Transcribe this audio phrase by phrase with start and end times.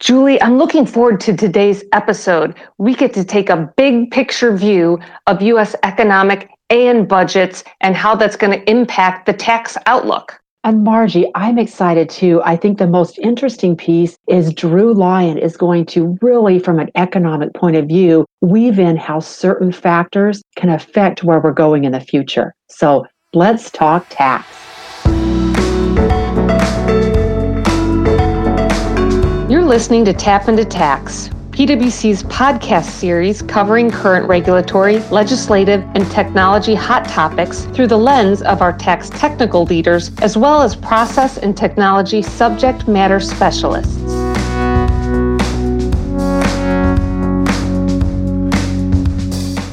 [0.00, 2.54] Julie, I'm looking forward to today's episode.
[2.78, 5.74] We get to take a big picture view of U.S.
[5.82, 10.38] economic and budgets and how that's going to impact the tax outlook.
[10.62, 12.40] And Margie, I'm excited too.
[12.44, 16.90] I think the most interesting piece is Drew Lyon is going to really, from an
[16.94, 21.90] economic point of view, weave in how certain factors can affect where we're going in
[21.90, 22.54] the future.
[22.68, 23.04] So
[23.34, 24.67] let's talk tax.
[29.48, 36.74] You're listening to Tap into Tax, PwC's podcast series covering current regulatory, legislative, and technology
[36.74, 41.56] hot topics through the lens of our tax technical leaders, as well as process and
[41.56, 43.96] technology subject matter specialists.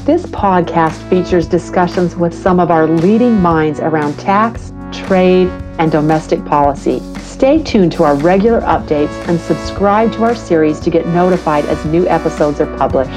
[0.06, 5.48] This podcast features discussions with some of our leading minds around tax, trade,
[5.78, 7.02] and domestic policy.
[7.36, 11.84] Stay tuned to our regular updates and subscribe to our series to get notified as
[11.84, 13.10] new episodes are published.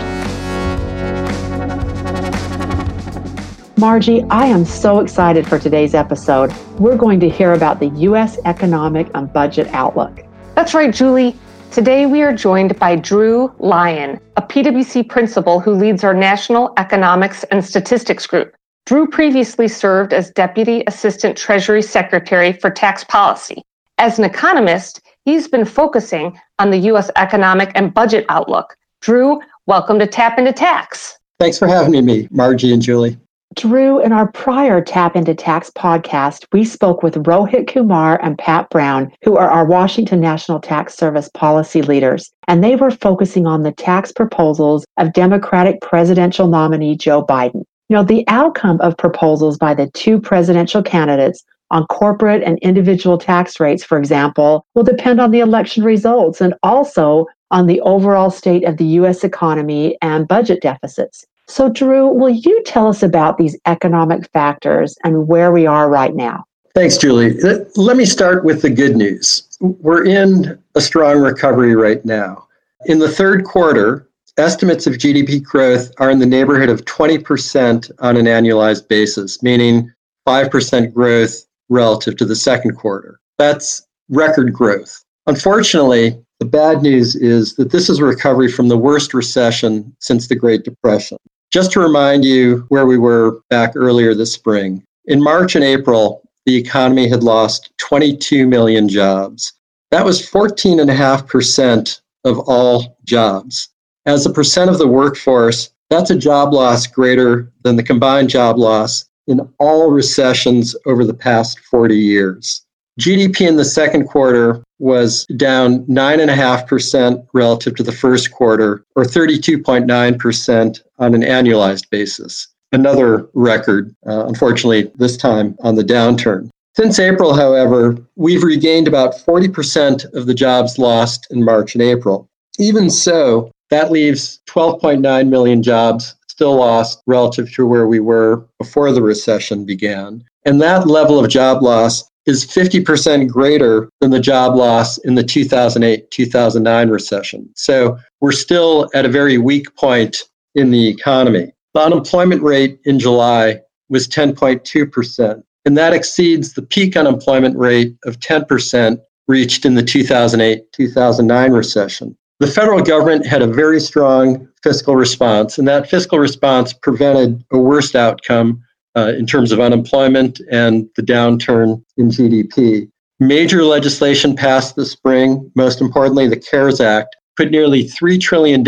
[3.77, 6.51] Margie, I am so excited for today's episode.
[6.77, 8.37] We're going to hear about the U.S.
[8.43, 10.19] economic and budget outlook.
[10.53, 11.33] That's right, Julie.
[11.71, 17.45] Today we are joined by Drew Lyon, a PwC principal who leads our National Economics
[17.45, 18.53] and Statistics Group.
[18.85, 23.63] Drew previously served as Deputy Assistant Treasury Secretary for Tax Policy.
[23.99, 27.11] As an economist, he's been focusing on the U.S.
[27.17, 28.73] economic and budget outlook.
[29.01, 31.17] Drew, welcome to Tap into Tax.
[31.37, 33.19] Thanks for having me, Margie and Julie.
[33.57, 38.69] Drew, in our prior Tap into Tax podcast, we spoke with Rohit Kumar and Pat
[38.69, 43.63] Brown, who are our Washington National Tax Service policy leaders, and they were focusing on
[43.63, 47.65] the tax proposals of Democratic presidential nominee Joe Biden.
[47.89, 53.17] You know, the outcome of proposals by the two presidential candidates on corporate and individual
[53.17, 58.29] tax rates, for example, will depend on the election results and also on the overall
[58.29, 59.23] state of the U.S.
[59.23, 61.25] economy and budget deficits.
[61.47, 66.15] So, Drew, will you tell us about these economic factors and where we are right
[66.15, 66.45] now?
[66.75, 67.33] Thanks, Julie.
[67.75, 69.43] Let me start with the good news.
[69.59, 72.47] We're in a strong recovery right now.
[72.85, 74.07] In the third quarter,
[74.37, 79.91] estimates of GDP growth are in the neighborhood of 20% on an annualized basis, meaning
[80.27, 83.19] 5% growth relative to the second quarter.
[83.37, 85.03] That's record growth.
[85.27, 90.27] Unfortunately, the bad news is that this is a recovery from the worst recession since
[90.27, 91.17] the Great Depression.
[91.51, 96.21] Just to remind you where we were back earlier this spring, in March and April,
[96.45, 99.53] the economy had lost 22 million jobs.
[99.91, 103.69] That was 14.5% of all jobs.
[104.05, 108.57] As a percent of the workforce, that's a job loss greater than the combined job
[108.57, 112.65] loss in all recessions over the past 40 years.
[112.99, 120.81] GDP in the second quarter was down 9.5% relative to the first quarter, or 32.9%
[120.97, 122.47] on an annualized basis.
[122.71, 126.49] Another record, uh, unfortunately, this time on the downturn.
[126.75, 132.27] Since April, however, we've regained about 40% of the jobs lost in March and April.
[132.57, 138.93] Even so, that leaves 12.9 million jobs still lost relative to where we were before
[138.93, 140.23] the recession began.
[140.45, 145.23] And that level of job loss is 50% greater than the job loss in the
[145.23, 147.49] 2008 2009 recession.
[147.57, 150.15] So we're still at a very weak point
[150.55, 151.51] in the economy.
[151.73, 158.17] The unemployment rate in July was 10.2%, and that exceeds the peak unemployment rate of
[158.21, 158.97] 10%
[159.27, 162.15] reached in the 2008 2009 recession.
[162.39, 167.57] The federal government had a very strong fiscal response, and that fiscal response prevented a
[167.57, 168.63] worst outcome
[168.95, 172.89] uh, in terms of unemployment and the downturn in GDP.
[173.19, 178.65] Major legislation passed this spring, most importantly, the CARES Act, put nearly $3 trillion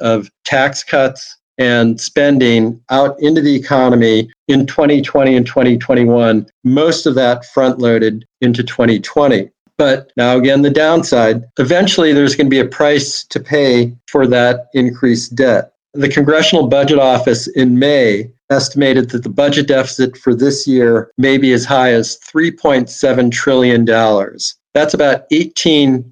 [0.00, 7.14] of tax cuts and spending out into the economy in 2020 and 2021, most of
[7.14, 9.48] that front loaded into 2020.
[9.78, 14.26] But now, again, the downside eventually there's going to be a price to pay for
[14.26, 15.72] that increased debt.
[15.92, 21.36] The Congressional Budget Office in May estimated that the budget deficit for this year may
[21.36, 23.84] be as high as $3.7 trillion.
[24.74, 26.04] That's about 18%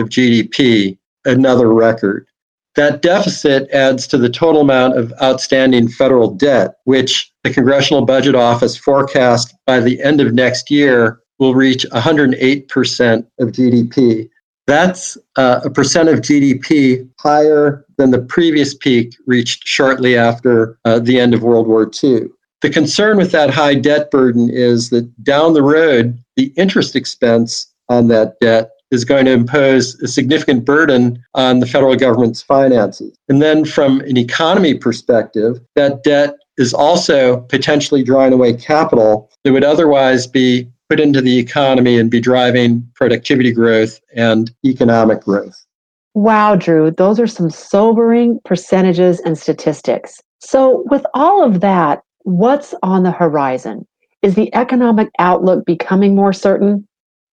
[0.00, 2.26] of GDP, another record.
[2.74, 8.34] That deficit adds to the total amount of outstanding federal debt, which the Congressional Budget
[8.34, 14.28] Office forecast by the end of next year will reach 108% of GDP.
[14.66, 21.00] That's uh, a percent of GDP higher than the previous peak reached shortly after uh,
[21.00, 22.28] the end of World War II.
[22.60, 27.66] The concern with that high debt burden is that down the road, the interest expense
[27.88, 33.16] on that debt is going to impose a significant burden on the federal government's finances.
[33.28, 39.52] And then from an economy perspective, that debt is also potentially drawing away capital that
[39.52, 45.64] would otherwise be put into the economy and be driving productivity growth and economic growth.
[46.12, 50.20] Wow, Drew, those are some sobering percentages and statistics.
[50.40, 53.86] So, with all of that, what's on the horizon?
[54.20, 56.86] Is the economic outlook becoming more certain?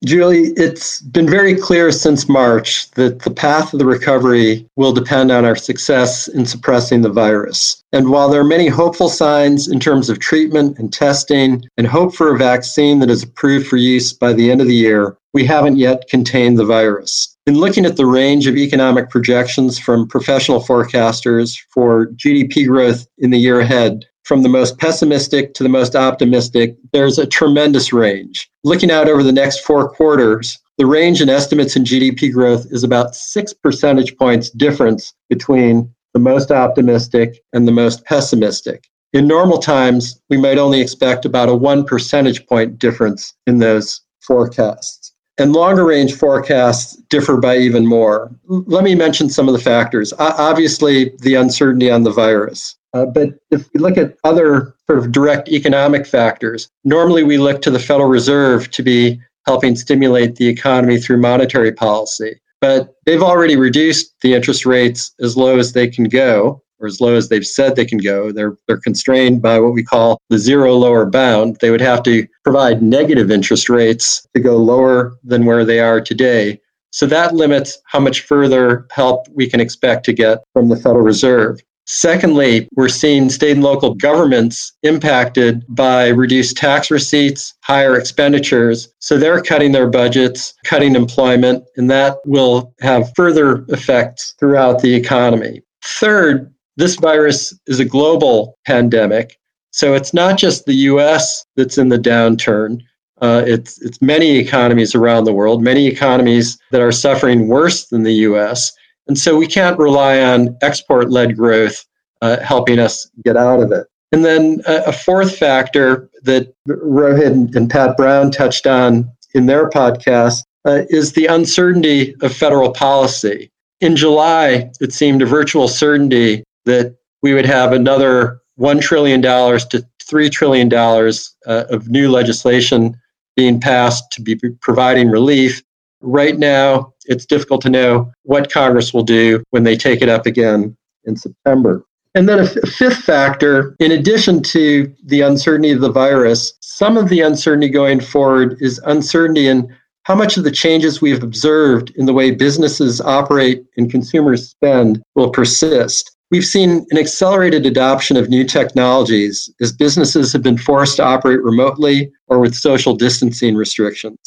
[0.06, 5.30] Julie, it's been very clear since March that the path of the recovery will depend
[5.30, 7.84] on our success in suppressing the virus.
[7.92, 12.16] And while there are many hopeful signs in terms of treatment and testing and hope
[12.16, 15.44] for a vaccine that is approved for use by the end of the year, we
[15.44, 17.36] haven't yet contained the virus.
[17.46, 23.32] In looking at the range of economic projections from professional forecasters for GDP growth in
[23.32, 28.49] the year ahead, from the most pessimistic to the most optimistic, there's a tremendous range.
[28.66, 32.84] Looking out over the next four quarters, the range in estimates in GDP growth is
[32.84, 38.84] about six percentage points difference between the most optimistic and the most pessimistic.
[39.14, 44.02] In normal times, we might only expect about a one percentage point difference in those
[44.20, 45.14] forecasts.
[45.38, 48.30] And longer range forecasts differ by even more.
[48.46, 50.14] Let me mention some of the factors.
[50.20, 52.76] Obviously, the uncertainty on the virus.
[52.94, 57.62] Uh, but if we look at other sort of direct economic factors, normally we look
[57.62, 62.40] to the Federal Reserve to be helping stimulate the economy through monetary policy.
[62.62, 67.00] But they've already reduced the interest rates as low as they can go, or as
[67.00, 68.32] low as they've said they can go.
[68.32, 71.58] They're, they're constrained by what we call the zero lower bound.
[71.62, 76.02] They would have to provide negative interest rates to go lower than where they are
[76.02, 76.60] today.
[76.92, 81.02] So that limits how much further help we can expect to get from the Federal
[81.02, 81.60] Reserve.
[81.92, 88.94] Secondly, we're seeing state and local governments impacted by reduced tax receipts, higher expenditures.
[89.00, 94.94] So they're cutting their budgets, cutting employment, and that will have further effects throughout the
[94.94, 95.64] economy.
[95.84, 99.40] Third, this virus is a global pandemic.
[99.72, 102.82] So it's not just the US that's in the downturn.
[103.20, 108.04] Uh, it's, it's many economies around the world, many economies that are suffering worse than
[108.04, 108.74] the US.
[109.10, 111.84] And so we can't rely on export led growth
[112.22, 113.88] uh, helping us get out of it.
[114.12, 119.48] And then a, a fourth factor that Rohit and, and, Pat Brown touched on in
[119.48, 123.52] their podcast uh, is the uncertainty of federal policy.
[123.82, 129.88] In July, it seemed a virtual certainty that we would have another $1 trillion to
[130.04, 132.96] $3 trillion uh, of new legislation
[133.36, 135.64] being passed to be providing relief.
[136.02, 140.26] Right now, it's difficult to know what Congress will do when they take it up
[140.26, 141.84] again in September.
[142.16, 146.98] And then a f- fifth factor, in addition to the uncertainty of the virus, some
[146.98, 151.92] of the uncertainty going forward is uncertainty in how much of the changes we've observed
[151.96, 156.16] in the way businesses operate and consumers spend will persist.
[156.32, 161.44] We've seen an accelerated adoption of new technologies as businesses have been forced to operate
[161.44, 164.18] remotely or with social distancing restrictions.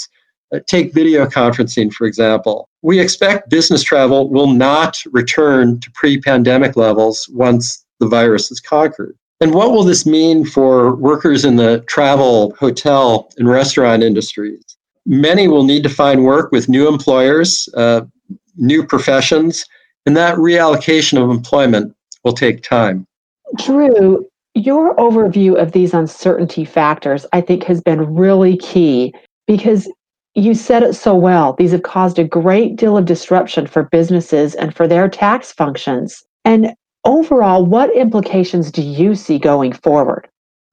[0.52, 2.68] Uh, take video conferencing, for example.
[2.82, 8.60] We expect business travel will not return to pre pandemic levels once the virus is
[8.60, 9.16] conquered.
[9.40, 14.62] And what will this mean for workers in the travel, hotel, and restaurant industries?
[15.04, 18.02] Many will need to find work with new employers, uh,
[18.56, 19.64] new professions,
[20.06, 23.06] and that reallocation of employment will take time.
[23.56, 29.12] Drew, your overview of these uncertainty factors, I think, has been really key
[29.46, 29.90] because
[30.34, 31.54] you said it so well.
[31.54, 36.22] These have caused a great deal of disruption for businesses and for their tax functions.
[36.44, 36.74] And
[37.04, 40.28] overall, what implications do you see going forward?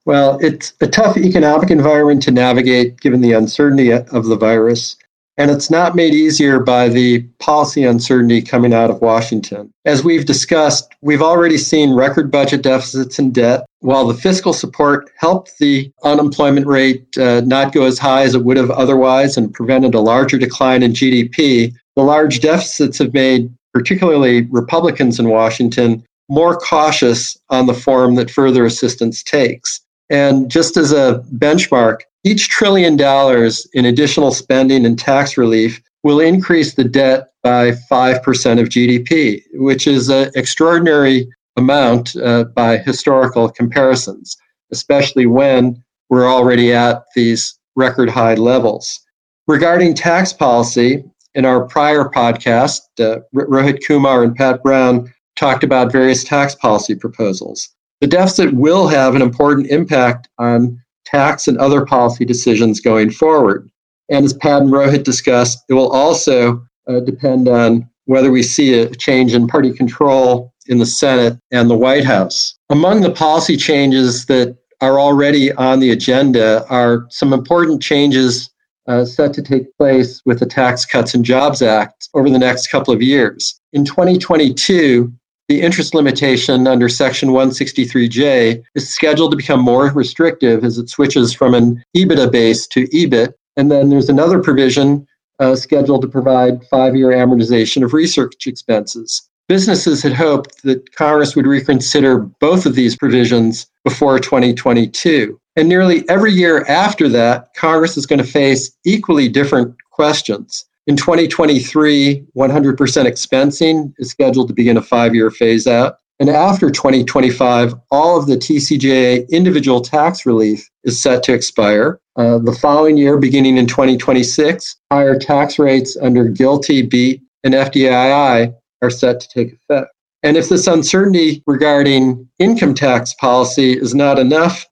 [0.05, 4.95] Well, it's a tough economic environment to navigate given the uncertainty of the virus.
[5.39, 9.71] And it's not made easier by the policy uncertainty coming out of Washington.
[9.85, 13.65] As we've discussed, we've already seen record budget deficits and debt.
[13.79, 18.43] While the fiscal support helped the unemployment rate uh, not go as high as it
[18.43, 23.49] would have otherwise and prevented a larger decline in GDP, the large deficits have made
[23.73, 29.79] particularly Republicans in Washington more cautious on the form that further assistance takes.
[30.09, 36.19] And just as a benchmark, each trillion dollars in additional spending and tax relief will
[36.19, 43.49] increase the debt by 5% of GDP, which is an extraordinary amount uh, by historical
[43.49, 44.37] comparisons,
[44.71, 48.99] especially when we're already at these record high levels.
[49.47, 51.03] Regarding tax policy,
[51.35, 56.95] in our prior podcast, uh, Rohit Kumar and Pat Brown talked about various tax policy
[56.95, 57.69] proposals.
[58.01, 63.69] The deficit will have an important impact on tax and other policy decisions going forward.
[64.09, 68.73] And as Pat and Rohit discussed, it will also uh, depend on whether we see
[68.73, 72.57] a change in party control in the Senate and the White House.
[72.69, 78.49] Among the policy changes that are already on the agenda are some important changes
[78.87, 82.67] uh, set to take place with the Tax Cuts and Jobs Act over the next
[82.67, 83.59] couple of years.
[83.73, 85.13] In 2022,
[85.49, 91.33] the interest limitation under Section 163J is scheduled to become more restrictive as it switches
[91.33, 93.33] from an EBITDA base to EBIT.
[93.57, 95.07] And then there's another provision
[95.39, 99.27] uh, scheduled to provide five year amortization of research expenses.
[99.47, 105.39] Businesses had hoped that Congress would reconsider both of these provisions before 2022.
[105.55, 110.65] And nearly every year after that, Congress is going to face equally different questions.
[110.89, 115.97] In 2023, 100% expensing is scheduled to begin a five year phase out.
[116.19, 121.99] And after 2025, all of the TCJA individual tax relief is set to expire.
[122.15, 128.51] Uh, the following year, beginning in 2026, higher tax rates under GILTI, BEAT, and FDII
[128.81, 129.91] are set to take effect.
[130.21, 134.65] And if this uncertainty regarding income tax policy is not enough,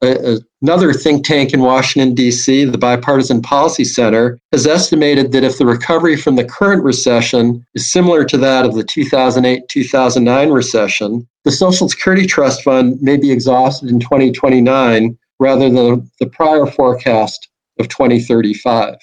[0.62, 5.66] another think tank in Washington, D.C., the Bipartisan Policy Center, has estimated that if the
[5.66, 11.52] recovery from the current recession is similar to that of the 2008 2009 recession, the
[11.52, 17.48] Social Security Trust Fund may be exhausted in 2029 rather than the prior forecast
[17.80, 18.96] of 2035.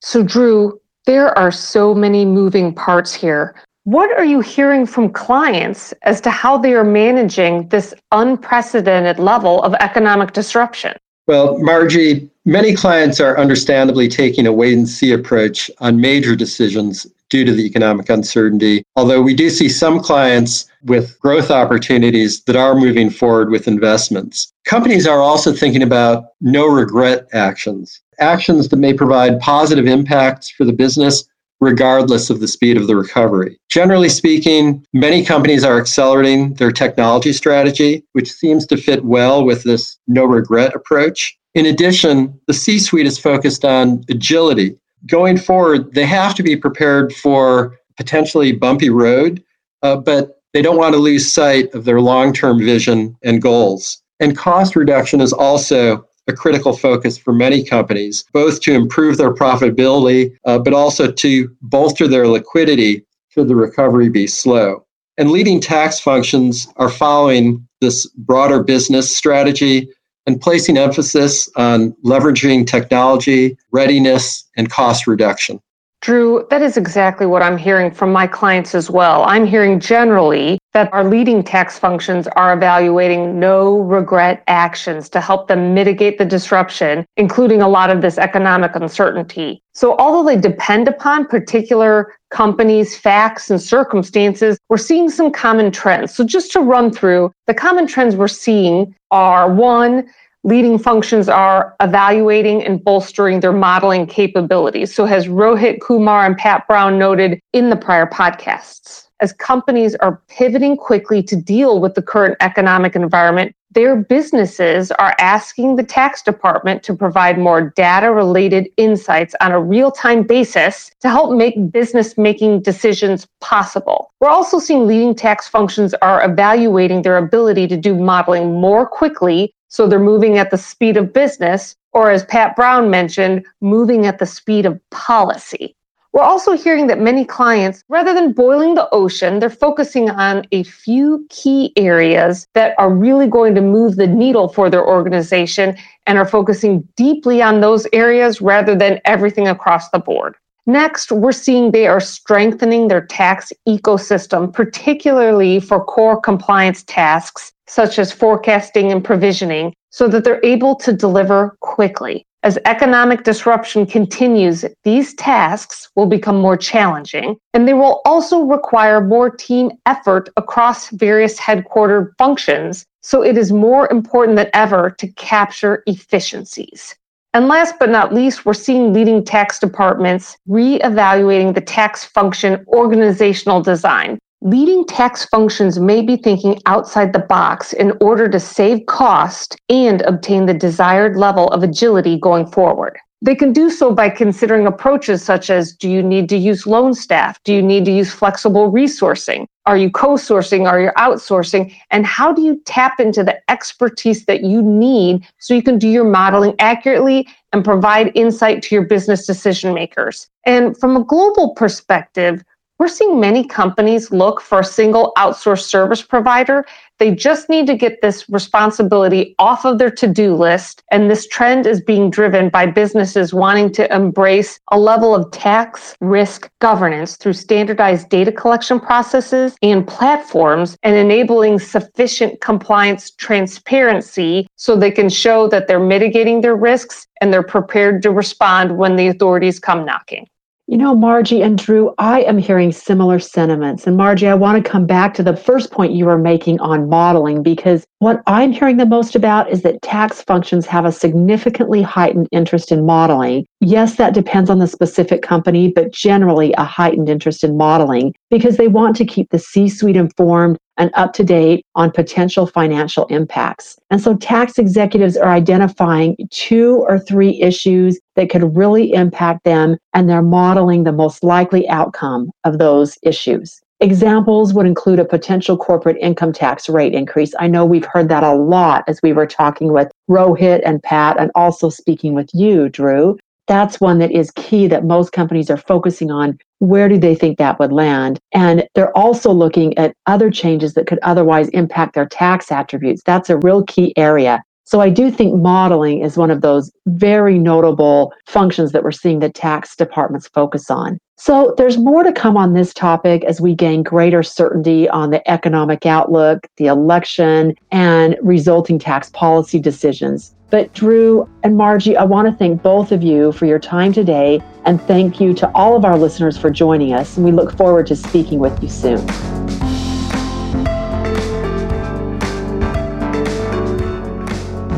[0.00, 3.54] So, Drew, there are so many moving parts here.
[3.84, 9.62] What are you hearing from clients as to how they are managing this unprecedented level
[9.62, 10.96] of economic disruption?
[11.26, 17.06] Well, Margie, many clients are understandably taking a wait and see approach on major decisions
[17.30, 18.82] due to the economic uncertainty.
[18.96, 24.52] Although we do see some clients with growth opportunities that are moving forward with investments.
[24.66, 30.64] Companies are also thinking about no regret actions, actions that may provide positive impacts for
[30.64, 31.24] the business
[31.60, 33.58] regardless of the speed of the recovery.
[33.68, 39.62] Generally speaking, many companies are accelerating their technology strategy, which seems to fit well with
[39.62, 41.36] this no regret approach.
[41.54, 44.76] In addition, the C suite is focused on agility.
[45.06, 49.42] Going forward, they have to be prepared for potentially bumpy road,
[49.82, 54.02] uh, but they don't want to lose sight of their long term vision and goals.
[54.20, 59.34] And cost reduction is also a critical focus for many companies, both to improve their
[59.34, 64.86] profitability, uh, but also to bolster their liquidity should the recovery be slow.
[65.18, 69.88] And leading tax functions are following this broader business strategy
[70.26, 75.60] and placing emphasis on leveraging technology, readiness, and cost reduction.
[76.00, 79.22] Drew, that is exactly what I'm hearing from my clients as well.
[79.24, 85.46] I'm hearing generally that our leading tax functions are evaluating no regret actions to help
[85.46, 89.62] them mitigate the disruption, including a lot of this economic uncertainty.
[89.74, 96.14] So, although they depend upon particular companies, facts, and circumstances, we're seeing some common trends.
[96.14, 100.08] So, just to run through, the common trends we're seeing are one,
[100.44, 104.94] leading functions are evaluating and bolstering their modeling capabilities.
[104.94, 110.22] So, as Rohit Kumar and Pat Brown noted in the prior podcasts, as companies are
[110.28, 116.22] pivoting quickly to deal with the current economic environment, their businesses are asking the tax
[116.22, 121.70] department to provide more data related insights on a real time basis to help make
[121.70, 124.12] business making decisions possible.
[124.20, 129.54] We're also seeing leading tax functions are evaluating their ability to do modeling more quickly
[129.70, 134.18] so they're moving at the speed of business, or as Pat Brown mentioned, moving at
[134.18, 135.74] the speed of policy.
[136.12, 140.64] We're also hearing that many clients, rather than boiling the ocean, they're focusing on a
[140.64, 145.76] few key areas that are really going to move the needle for their organization
[146.08, 150.34] and are focusing deeply on those areas rather than everything across the board.
[150.70, 157.98] Next, we're seeing they are strengthening their tax ecosystem, particularly for core compliance tasks such
[157.98, 162.24] as forecasting and provisioning, so that they're able to deliver quickly.
[162.44, 169.00] As economic disruption continues, these tasks will become more challenging, and they will also require
[169.00, 172.86] more team effort across various headquartered functions.
[173.02, 176.94] So it is more important than ever to capture efficiencies.
[177.32, 183.62] And last but not least, we're seeing leading tax departments reevaluating the tax function organizational
[183.62, 189.54] design Leading tax functions may be thinking outside the box in order to save cost
[189.68, 192.96] and obtain the desired level of agility going forward.
[193.22, 196.94] They can do so by considering approaches such as do you need to use loan
[196.94, 197.38] staff?
[197.44, 199.46] Do you need to use flexible resourcing?
[199.66, 200.66] Are you co sourcing?
[200.66, 201.74] Are you outsourcing?
[201.90, 205.86] And how do you tap into the expertise that you need so you can do
[205.86, 210.28] your modeling accurately and provide insight to your business decision makers?
[210.46, 212.42] And from a global perspective,
[212.80, 216.64] we're seeing many companies look for a single outsourced service provider.
[216.96, 220.82] They just need to get this responsibility off of their to do list.
[220.90, 225.94] And this trend is being driven by businesses wanting to embrace a level of tax
[226.00, 234.74] risk governance through standardized data collection processes and platforms and enabling sufficient compliance transparency so
[234.74, 239.08] they can show that they're mitigating their risks and they're prepared to respond when the
[239.08, 240.26] authorities come knocking.
[240.70, 243.88] You know, Margie and Drew, I am hearing similar sentiments.
[243.88, 246.88] And Margie, I want to come back to the first point you were making on
[246.88, 251.82] modeling because what I'm hearing the most about is that tax functions have a significantly
[251.82, 253.46] heightened interest in modeling.
[253.58, 258.56] Yes, that depends on the specific company, but generally a heightened interest in modeling because
[258.56, 263.04] they want to keep the C suite informed and up to date on potential financial
[263.06, 263.78] impacts.
[263.90, 269.76] And so tax executives are identifying two or three issues that could really impact them,
[269.92, 273.60] and they're modeling the most likely outcome of those issues.
[273.80, 277.34] Examples would include a potential corporate income tax rate increase.
[277.38, 281.20] I know we've heard that a lot as we were talking with Rohit and Pat,
[281.20, 283.18] and also speaking with you, Drew.
[283.50, 287.36] That's one that is key that most companies are focusing on where do they think
[287.38, 288.20] that would land?
[288.32, 293.02] And they're also looking at other changes that could otherwise impact their tax attributes.
[293.02, 294.40] That's a real key area.
[294.62, 299.18] So I do think modeling is one of those very notable functions that we're seeing
[299.18, 301.00] the tax departments focus on.
[301.16, 305.28] So there's more to come on this topic as we gain greater certainty on the
[305.28, 310.36] economic outlook, the election, and resulting tax policy decisions.
[310.50, 314.42] But Drew and Margie, I want to thank both of you for your time today
[314.64, 317.16] and thank you to all of our listeners for joining us.
[317.16, 319.06] And we look forward to speaking with you soon.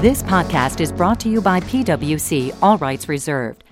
[0.03, 3.62] This podcast is brought to you by PwC, all rights reserved.